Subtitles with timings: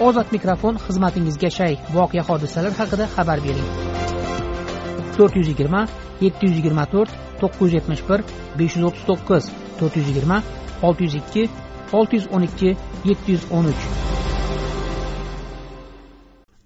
[0.00, 1.74] ozod mikrofon xizmatingizga shay.
[1.94, 3.68] Voqea hodisalar haqida xabar bering.
[5.16, 5.82] To'rt yuz yigirma
[6.24, 8.20] yetti yuz yigirma to'rt to'qqiz yuz yetmish bir
[8.58, 9.44] besh yuz o'ttiz to'qqiz
[9.78, 10.38] to'rt yuz yigirma
[10.86, 11.44] olti yuz ikki
[11.98, 12.70] olti yuz o'n ikki
[13.10, 13.84] yetti yuz o'n uch.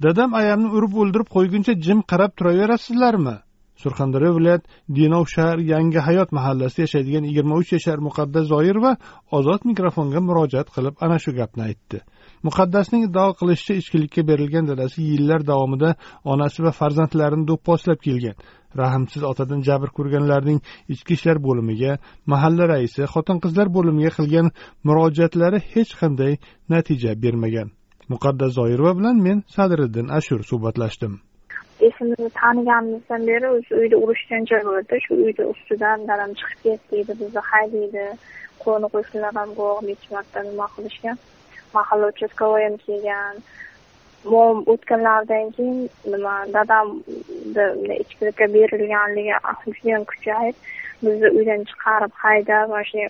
[0.04, 3.36] Dadam ayamni urib o'ldirib qo'yguncha jim qarab turaverasizlarmi?
[3.82, 4.62] Surxondaryo viloyat
[4.96, 8.92] denov shahar yangi hayot mahallasida yashaydigan yigirma uch yashar muqaddas zoirova
[9.38, 11.98] ozod mikrofonga murojaat qilib ana shu gapni aytdi.
[12.46, 15.90] Muqaddasning iddao qilishicha ichkilikka berilgan dadasi yillar davomida
[16.32, 18.36] onasi va farzandlarini do'pposlab kelgan.
[18.82, 20.59] Rahmsiz otadan jabr ko'rganlarning
[20.95, 21.93] ichki ishlar bo'limiga
[22.32, 24.46] mahalla raisi xotin qizlar bo'limiga qilgan
[24.89, 26.32] murojaatlari hech qanday
[26.75, 27.68] natija bermagan.
[28.12, 31.12] Muqaddas zoirova bilan men sadriddin ashur suhbatlashdim.
[31.89, 35.00] Esimni taniganimizdan beri o'sha uyda urush janjal bo'ldi.
[35.05, 38.05] Shu uyni ustidan dadam chiqib ketdi deydi bizni haydaydi
[38.64, 41.17] qo'ni qo'shnilar ham guvoh necha marta nima qilishgan?
[41.75, 43.36] Mahalla uchastkovoy ham kelgan.
[44.25, 45.79] Mom o'tganlaridan keyin
[46.12, 49.34] nima dadamni ichkilikka berilganligi
[49.65, 50.57] judayam kuchayib
[51.03, 53.09] bizni uydan chiqarib haydab mana shu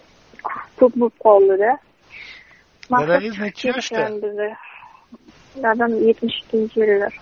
[0.79, 1.73] ko'p bo'lib qoldida.
[2.91, 4.05] Dadangiz necha yoshda?
[4.25, 4.51] bizni
[5.65, 7.15] dadam yetmish ikkinchi yillar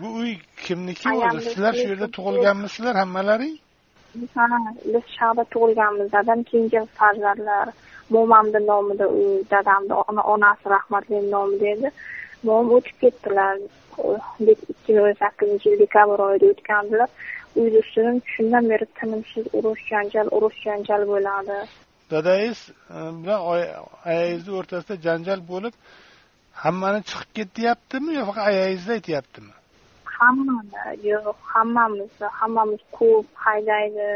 [0.00, 0.34] bu uy
[0.66, 1.08] kimniki?
[1.08, 3.56] O'zi sizlar shu yerda tug'ilganmisizlar hammalaring
[4.34, 4.46] ha
[4.92, 6.12] biz shu yoqda tug'ilganmiz.
[6.12, 7.68] Dadam keyingi farzandlar
[8.14, 9.94] mo'mamni nomida uy dadamni
[10.34, 11.88] onasi rahmatli nomida edi
[12.48, 13.54] mo'm o'tib ketdilar.
[14.72, 17.10] Ikki ming o'n sakkizinchi yil dekabr oyida o'tgandilar.
[17.60, 21.58] Uyni ustidan shundan beri tinimsiz urush janjal urush janjal bo'ladi.
[22.10, 22.60] Dadangiz
[23.22, 23.40] bilan
[24.10, 25.74] ayangizni o'rtasida janjal bo'lib
[26.64, 29.52] hammani chiqib ket deyaptimi yo faqat ayangizni aytyaptimi?
[30.18, 34.08] Hammani yo'q hammamizni hammamiz ko'p haydaydi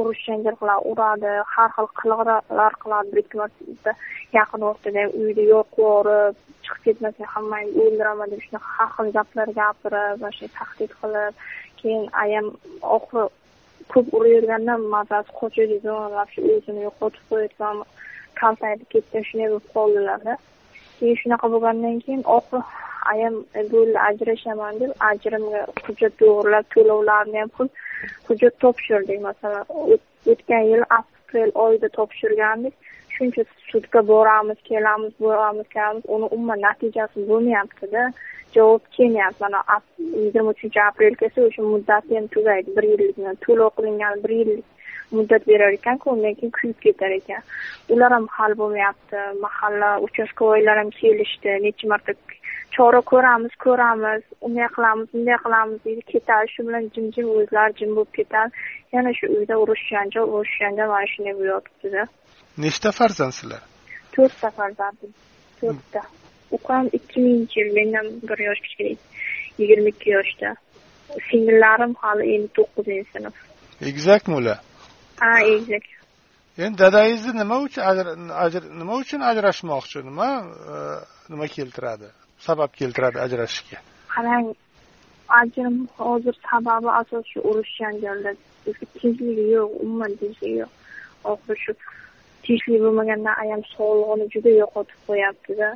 [0.00, 3.92] urush janjallar uradi har xil qiliqlar qiladi bir ikki marta
[4.38, 10.20] yaqin o'rtada uyda yo'q yuborib chiqib ketmasang hammangni o'ldiraman deb shunaqa har xil gaplar gapirib
[10.22, 11.34] mana shu tahdid qilib
[11.80, 12.46] keyin ayam
[12.96, 13.24] oxiri
[13.92, 15.76] ko'p uraverganda mazasi qochadi
[16.32, 17.82] shu o'zini yo'qotib qo'yayotgan
[18.40, 20.34] kaltayib ketgan shunday bo'lib qoldilarda
[20.98, 22.62] keyin shunaqa bo'lgandan keyin oxiri
[23.12, 23.34] ayam
[23.72, 27.68] bo'ldi ajrashaman deb ajrimga hujjat to'g'irlab to'lovlarni ham pul
[28.28, 29.64] hujjat topshirdik masalan
[30.32, 32.74] o'tgan yil aprel oyida topshirgandik.
[33.14, 36.04] Shuncha sudga boramiz kelamiz boramiz kelamiz.
[36.14, 38.12] Uni umuman natijasi bo'lmayaptida.
[38.54, 39.42] Javob kelmayapti.
[39.44, 42.76] Mana yigirma uchinchi aprel kelsa o'sha muddati ham tugaydi.
[42.76, 44.64] Bir yillik to'lov qilingan bir yillik
[45.12, 47.42] muddat berar ekanku undan keyin kuyib ketar ekan.
[47.92, 49.18] Ular ham hal bo'lmayapti.
[49.44, 51.58] Mahalla uchastkovoylar ham kelishdi.
[51.66, 52.12] Necha marta
[52.76, 56.02] chora ko'ramiz ko'ramiz unday qilamiz bunday qilamiz deydi.
[56.12, 58.50] Ketadi shu bilan jim jim o'zlari jim bo'lib ketadi
[58.94, 62.02] yana shu uyda urush janjal urush janjal mana shunday bo'lib yotibdida
[62.64, 63.62] nechta farzandsizlar
[64.14, 65.12] to'rtta farzandim.
[65.60, 66.02] To'rtta.
[66.56, 68.92] Ukam ikki minginchi yil mendan bir yosh kichkina
[69.58, 70.54] yigirma ikki yoshda.
[71.30, 73.34] Singillarim hali endi to'qqizinchi sinf.
[73.88, 74.58] Egizakmi ular?
[75.20, 75.84] Ha egizak.
[76.64, 77.82] Endi dadangizni nima uchun
[78.80, 79.98] nima uchun ajrashmoqchi?
[80.08, 80.28] Nima
[81.32, 82.08] nima keltiradi
[82.46, 83.78] sabab keltiradi ajrashishga.
[84.14, 84.46] Qarang
[85.40, 88.32] ajrim hozir sababi asosi shu urush janjalda
[89.00, 90.72] tinchligi yo'q umuman tinchligi yo'q.
[91.32, 91.72] Oxiri shu
[92.44, 95.68] tinchlik bo'lmagandan ayam sog'lig'ini juda yo'qotib qo'yaptida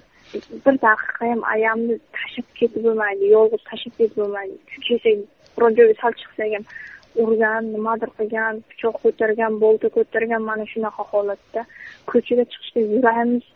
[0.65, 4.56] bir daqiqa ham ayamni tashlab ketib bo'lmaydi yolg'iz tashlab ketib bo'lmaydi.
[4.87, 5.19] Kesak
[5.56, 6.65] biron joyga sal chiqsak ham
[7.22, 11.62] urgan nimadir qilgan pichoq ko'targan bolta ko'targan mana shunaqa holatda
[12.10, 13.47] ko'chaga chiqishga yuragimiz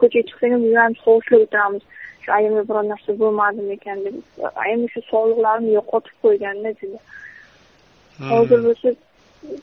[0.00, 1.82] ko'chaga chiqsak ham yuragimiz hovuchlab o'tiramiz.
[2.22, 4.16] Shu ayamga biron narsa bo'lmadimi ekan deb
[4.64, 7.00] ayam shu sog'liqlarini yo'qotib qo'yganda juda
[8.30, 8.88] hozir bo'lsa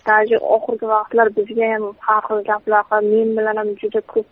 [0.09, 4.27] даже oxirgi vaqtlar bizga ham har xil gaplar qilib men bilan ham juda ko'p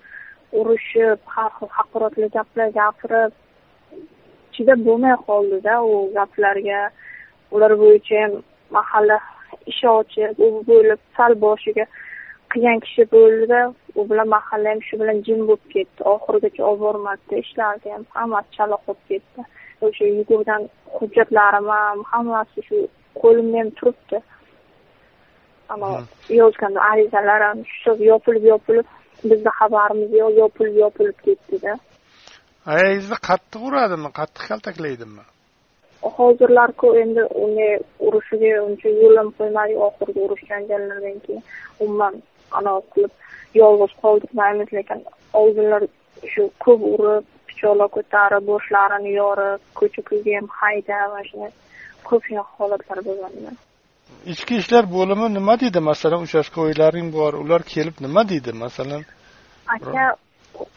[0.59, 3.31] urushib har xil haqoratli gaplar gapirib
[4.53, 6.81] chidab bo'lmay qoldida u gaplarga.
[7.56, 8.34] Ular bo'yicha ham
[8.78, 9.18] mahalla
[9.72, 11.85] ish ochib u bo'lib sal boshiga
[12.54, 13.60] qilgan kishi bo'ldida
[14.00, 16.02] u bilan mahalla ham shu bilan jim bo'lib ketdi.
[16.14, 19.41] Oxirigacha olib bormadida ishlarni ham hammasi chala qolib ketdi.
[19.85, 22.78] O'sha yugurgan hujjatlarim ham hammasi shu
[23.22, 24.22] qo'limda ham turibdi.
[25.73, 25.90] Ana
[26.41, 28.88] yozgan arizalar ham shu yopilib yopilib
[29.32, 31.73] bizni xabarimiz yo'q yopilib yopilib ketdida.
[32.73, 34.09] Ayangizni qattiq uradimi?
[34.20, 35.23] Qattiq kaltaklaydimi
[36.02, 37.73] hozirlarku endi unday
[38.08, 41.44] urushiga uncha yo'l ham qo'ymadik oxirgi urush janjallardan keyin.
[41.79, 42.22] Umuman
[42.59, 43.13] anavi qilib
[43.61, 44.99] yolg'iz qoldirmaymiz lekin
[45.41, 45.81] oldinlar
[46.34, 51.51] shu ko'p urib pichoqlar ko'tarib boshlarini yorib ko'cha ko'yga ham haydab mana shunday
[52.09, 53.57] ko'p shunaqa holatlar bo'lgan
[54.34, 55.79] ichki ishlar bo'limi nima deydi?
[55.91, 58.51] Masalan uchastkovoylaring bor ular kelib nima deydi?
[58.66, 59.01] Masalan
[59.75, 60.05] aka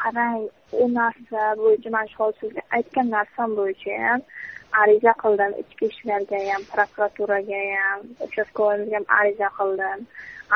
[0.02, 0.38] qarang
[0.82, 4.20] u narsa bo'yicha mana shu hozir sizga aytgan narsam bo'yicha ham
[4.82, 5.52] ariza qildim.
[5.62, 10.06] Ichki ishlarga ham prokuraturaga ham uchastkovoyimizga ham ariza qildim.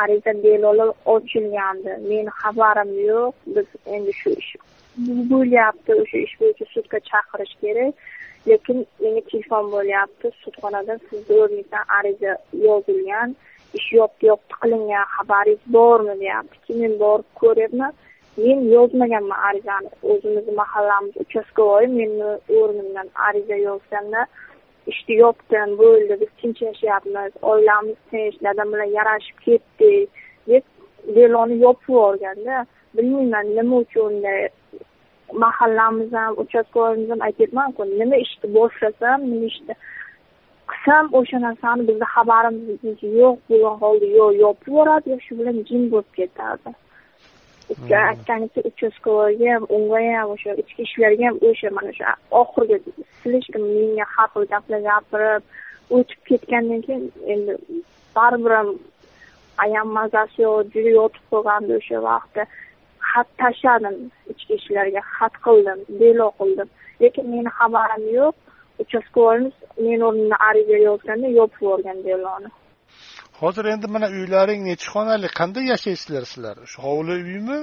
[0.02, 1.92] Ariza bemalol ochilgandi.
[2.10, 3.34] Meni xabarim yo'q.
[3.56, 4.52] Biz endi shu ish
[5.32, 5.98] bo'lyapti.
[6.02, 8.06] O'sha ish bo'yicha sudga chaqirish kerak.
[8.50, 10.32] Lekin menga telefon bo'lyapti.
[10.44, 12.32] Sudxonadan sizni o'rningizdan ariza
[12.66, 13.36] yozilgan.
[13.78, 17.92] Ish yopdi yopdi qilingan xabaringiz bormi deyaptiki men borib ko'ryapman.
[18.36, 24.26] Men yozmaganman arizani o'zimizni mahallamiz uchastkovoy meni o'rnimdan ariza yozganda
[24.92, 30.08] ishni yopdim bo'ldi biz tinch yashayapmiz oilamiz tinch dadam bilan yarashib ketdik
[30.50, 30.64] deb
[31.16, 32.56] deloni yopib yuborganda
[32.96, 34.40] bilmayman nima uchun unday
[35.44, 39.74] mahallamiz ham uchastkovoyimiz ham aytyapmanku nima ishni boshlasam nima ishni
[40.70, 45.82] qilsam o'sha narsani bizni xabarimiz yo'q bo'lgan holda yo yopib yuboradi yo shu bilan jim
[45.92, 46.80] bo'lib ketadi
[47.70, 52.04] aytganicha uchastkovoyga ham unga ham o'sha ichki ishlarga ham o'sha mana shu
[52.40, 52.78] oxirgi
[53.22, 55.42] слишком menga har xil gaplar gapirib
[55.96, 57.04] o'tib ketgandan keyin
[57.34, 57.52] endi
[58.16, 58.68] baribir ham
[59.64, 62.42] ayam mazasi yo'q juda yotib qolgandi o'sha vaqtda.
[63.10, 63.96] Xat tashladim
[64.32, 66.68] ichki ishlarga xat qildim delo qildim.
[67.02, 68.34] Lekin meni xabarim yo'q
[68.82, 69.54] uchastkovoyimiz
[69.84, 72.50] meni o'rnimdan ariza yozganda yopib yuborgan deloni
[73.40, 76.56] hozir endi mana uylaring nechi xonali qanday yashaysizlar sizlar?
[76.72, 77.58] Shu hovli uymi?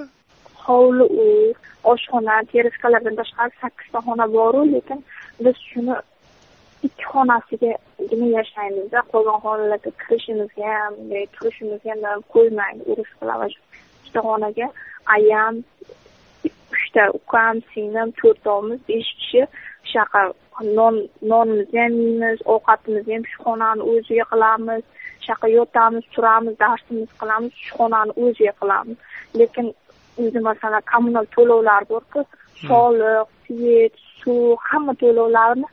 [0.65, 1.53] Hovli uy
[1.93, 4.99] oshxona tereskalardan tashqari sakkizta xona boru lekin
[5.45, 5.95] biz shuni
[6.87, 8.99] ikki xonasigagina yashaymizda.
[9.11, 10.93] Qolgan xonalarga kirishimizga ham
[11.35, 14.67] turishimizga ham qo'ymaydi urush qiladi ikkita xonaga
[15.15, 15.53] ayam
[16.93, 19.41] uchta ukam singlim to'rtovmiz besh kishi
[19.89, 20.33] shunaqa
[20.77, 24.83] non nonimizni ham yeymiz ovqatimizni ham shu xonani o'ziga qilamiz
[25.23, 28.97] shunaqa yotamiz turamiz darsimizni qilamiz shu xonani o'ziga qilamiz.
[29.39, 29.73] Lekin
[30.23, 32.25] o'zi masalan kommunal to'lovlar borku
[32.67, 35.67] soliq svet suv hamma to'lovlarni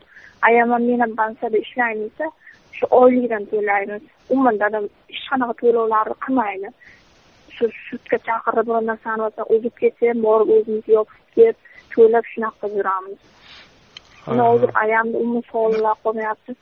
[0.48, 2.16] ayam ham men ham bansada ishlaymiz
[2.76, 4.02] shu oylikdan to'laymiz.
[4.32, 6.68] Umuman dadam hech qanaqa to'lovlarni qilmaydi.
[7.60, 9.22] Shu sudga chaqirib biror narsani
[9.56, 11.56] uzib ketsa ham borib o'zimiz yopib kelib
[11.94, 13.18] to'lab shunaqa qilib yuramiz
[14.26, 16.52] mana hozir ayamni umuman sog'liqlari qolmayapti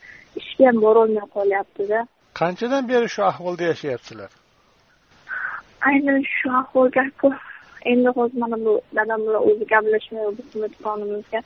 [0.40, 2.00] ishga ham borolmay qolyaptida
[2.40, 4.30] qanchadan beri shu ahvolda yashayapsizlar?
[5.90, 7.28] Aynan shu ahvolgaku
[7.92, 11.40] endi hozir mana bu dadam bilan o'zi gaplashmay bizni dukonimizga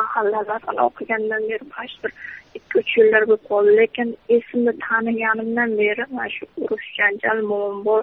[0.00, 2.12] mahallalardan o'qigandan beri pash bir
[2.54, 3.76] ikki uch yillar bo'lib qoldi.
[3.80, 8.02] Lekin esimni taniganimdan beri mana shu urush janjal mom bor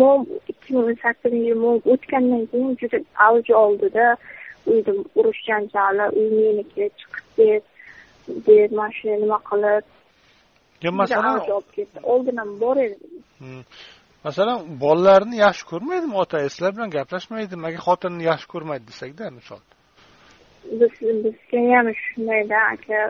[0.00, 4.06] mom ikki ming o'n sakkizinchi yil mom o'tgandan keyin juda avj oldida
[4.70, 7.64] uyda urush janjali uy meniki chiqib ket
[8.48, 9.84] deb mana shunday nima qilib.
[10.84, 11.40] Yo masalan
[12.12, 12.96] oldin ham bor edi.
[14.26, 17.64] Masalan bolalarni yaxshi ko'rmaydimi ota sizlar bilan gaplashmaydimi?
[17.68, 19.60] Agar xotinini yaxshi ko'rmaydi desakda misol
[20.70, 23.00] biz bizga ham shundayda aka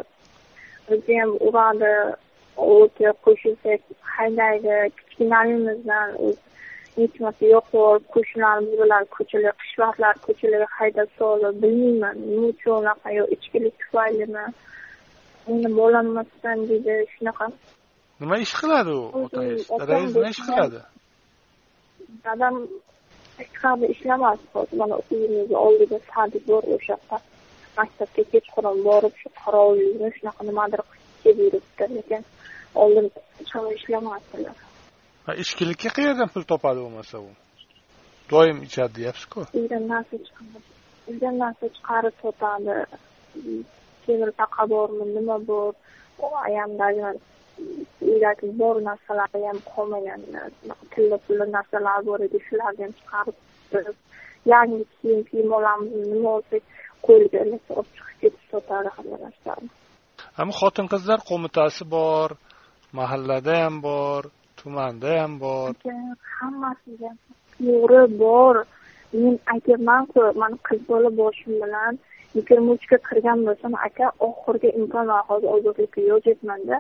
[0.91, 1.95] bizni ham uradi
[2.57, 3.81] o'ti qo'shilsak
[4.17, 6.09] haydaydi kichkinaligimizdan
[6.97, 7.69] hech narsa yo'q
[8.15, 14.45] qo'shnilarimiz bilan ko'chalarga qishloqlar ko'chalarga haydab solib bilmayman nima uchun unaqa yo ichkilik tufaylimi
[15.47, 17.47] meni bolam masalan deydi shunaqa
[18.21, 20.81] nima ish qiladi u otangiz dadangiz nima ish qiladi
[22.25, 22.55] dadam
[23.39, 27.17] hech qayerda ishlamas hozir mana uyimizni oldida sadik bor o'sha yoqda
[27.81, 30.81] maktabga kechqurun borib shu qorovulni shunaqa nimadir
[31.23, 32.23] kelib yuribdi lekin
[32.83, 33.07] oldin
[33.77, 34.57] ishlamasdilar.
[35.45, 37.31] Ishkilikka qayerdan pul topadi bo'lmasa u?
[38.31, 39.41] Doim ichadi deyapsizku.
[39.61, 40.17] Uydan narsa
[41.11, 42.77] uydan narsa chiqarib sotadi
[44.07, 45.73] temir taqa bormi nima bor?
[46.49, 47.03] Ayamdagi
[48.11, 50.21] uydagi bor narsalari ham qolmagan.
[50.93, 53.37] Tilla pulla narsalar bor edi shularni ham chiqarib
[54.53, 56.63] yangi kiyim kiyim olamizmi nima olsak
[57.07, 59.69] ilasa olib chiqib ketib sotadi hamma narsani.
[60.41, 62.29] Ammo xotin qizlar qo'mitasi bor
[62.99, 64.23] mahallada ham bor
[64.59, 65.71] tumanda ham bor.
[66.41, 67.11] Hammasiga
[67.59, 68.55] to'g'ri bor.
[69.13, 71.95] Men aytyapmanku mani qiz bola boshim bilan
[72.37, 76.77] yigirma uchga kirgan bo'lsam aka oxirgi imkon va hozir ozodlikka yozyapmanda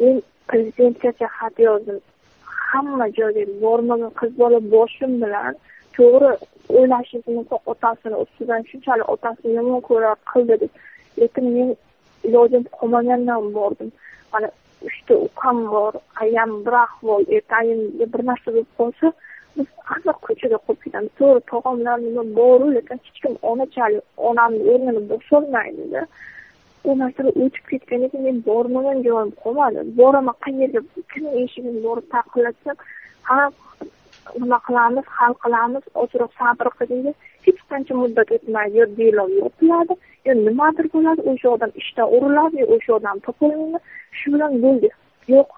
[0.00, 0.14] men
[0.48, 1.98] prezidentgacha xat yozdim.
[2.70, 5.52] Hamma joyga bormagan qiz bola boshim bilan
[5.98, 6.32] to'g'ri
[6.78, 10.72] o'ylashingiz mumkin otasini ustidan shunchalik otasini yomon ko'rar qildi deb
[11.20, 11.68] lekin men
[12.28, 13.90] ilojim qolmagandan bordim.
[14.32, 14.48] Mana
[14.88, 15.92] uchta ukam bor
[16.24, 19.12] ayam bir ahvol ertagimga bir narsa bo'lib qolsa
[19.56, 21.12] biz aniq ko'chada qolib ketamiz.
[21.20, 26.02] To'g'ri tog'amlar nima boru lekin hech kim onachalik onamni o'rnini bosolmaydida.
[26.88, 29.78] U narsalar o'tib ketgan lekin men bormagan joyim qolmadi.
[30.00, 30.80] Boraman qayerga
[31.12, 32.76] kimni eshigini borib taqillatsam
[33.28, 33.48] hamma
[34.42, 37.16] nima qilamiz hal qilamiz ozroq sabr qilingiz
[37.46, 38.74] hech qancha muddat o'tmaydi.
[38.80, 39.94] Yo delov yopiladi
[40.26, 41.20] yo nimadir bo'ladi.
[41.32, 43.78] O'sha odam ishdan uriladi yo o'sha odam topolmaydi
[44.18, 44.88] shu bilan bo'ldi.
[45.34, 45.50] Yo'q.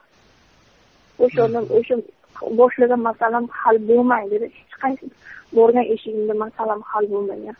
[1.24, 1.94] O'sha odam o'sha
[2.60, 4.36] boshlagan masalam hal bo'lmaydi.
[4.58, 5.04] Hech qaysi
[5.56, 7.56] borgan eshigimda masalam hal bo'lmagan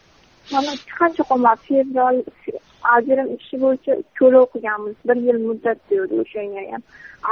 [0.53, 1.61] mana qancha qolmadi.
[1.69, 2.17] Fevral
[2.97, 6.83] ajrim ishi bo'yicha to'lov qilganmiz bir yil muddat berdi o'shanga ham.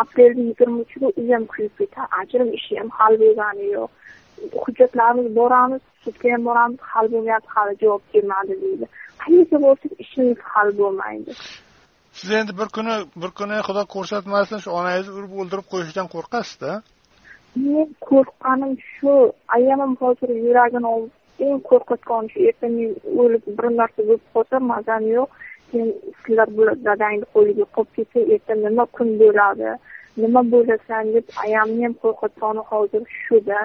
[0.00, 2.00] Aprelni yigirma uchida u ham kuyib ketdi.
[2.21, 3.90] Ajrim ishi ham hal bo'lgani yo'q.
[4.64, 8.87] Hujjatlarimiz boramiz sudga ham boramiz hal bo'lmayapti hali javob kelmadi deydi.
[9.23, 11.33] Qayerga borsak ishimiz hal bo'lmaydi.
[12.19, 16.71] Siz endi bir kuni bir kuni xudo ko'rsatmasin shu onangizni urib o'ldirib qo'yishdan qo'rqasizda?
[17.64, 19.12] Men qo'rqqanim shu
[19.57, 20.88] ayamim hozir yuragini
[21.47, 25.28] eng qo'rqitgan shu ertaga men o'lib bir narsa bo'lib qolsa mazam yo'q.
[25.71, 25.88] Sen
[26.23, 26.49] sizlar
[26.88, 29.71] dadangni qo'liga qolib ketsa erta nima kun bo'ladi
[30.23, 33.61] nima bo'lasan deb ayamni ham qo'rqitgani hozir shuda.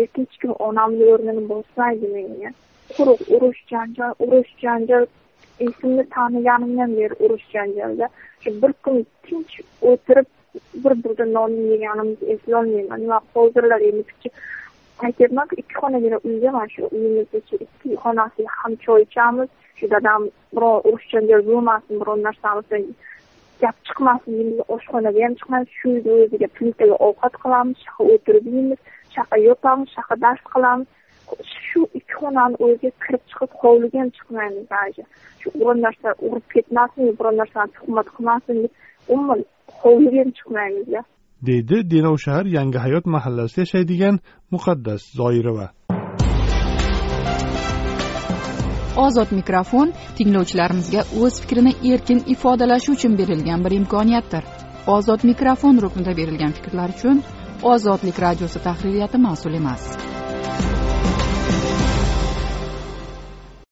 [0.00, 2.50] Erta hech kim onamni o'rnini bosmaydi menga.
[2.96, 5.04] Quruq urush janjal urush janjal.
[5.66, 8.06] Esimni taniganimdan beri urush janjalda.
[8.42, 9.54] Shu bir kun tinch
[9.90, 10.28] o'tirib
[10.84, 13.08] bir burda nonni yeganimizni eslolmayman.
[13.10, 14.04] Va hozirlar endi
[15.06, 20.22] aytyapmanku ikki xonagina uyga mana shu uyimizni ikki xonasiga ham choy ichamiz shu dadam
[20.54, 22.82] biror urush janjal bo'lmasin biror narsani
[23.60, 28.80] gap chiqmasin deymiz oshxonaga ham chiqmaymiz shu uyni o'ziga plitaga ovqat qilamiz shaqa o'tirib yeymiz
[29.16, 30.88] shaqa yotamiz shaqa dars qilamiz
[31.68, 35.04] shu ikki xonani o'ziga kirib chiqib hovliga ham chiqmaymiz даже
[35.40, 38.72] shu biror narsa urib ketmasin biror narsani tuhmat qilmasin deb
[39.14, 39.40] umuman
[39.80, 40.86] hovliga ham chiqmaymiz
[41.46, 45.68] deydi denovshahar yangi hayot mahallasida yashaydigan muqaddas zoirova.
[49.06, 54.44] Ozod mikrofon tinglovchilarimizga o'z fikrini erkin ifodalashi uchun berilgan bir imkoniyatdir.
[54.96, 57.22] Ozod mikrofon ruknida berilgan fikrlar uchun
[57.62, 60.17] ozodlik radiosi tahririyati mas'ul emas.